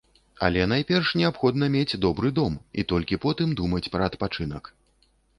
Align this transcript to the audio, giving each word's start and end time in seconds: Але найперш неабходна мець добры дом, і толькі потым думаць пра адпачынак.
Але 0.45 0.61
найперш 0.69 1.09
неабходна 1.21 1.67
мець 1.75 1.99
добры 2.05 2.31
дом, 2.39 2.53
і 2.83 2.85
толькі 2.91 3.19
потым 3.25 3.53
думаць 3.59 3.91
пра 3.97 4.03
адпачынак. 4.13 4.63